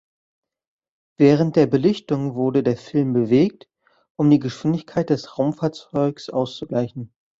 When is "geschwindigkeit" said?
4.39-5.11